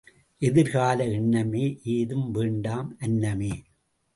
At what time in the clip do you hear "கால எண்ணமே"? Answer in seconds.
0.71-1.65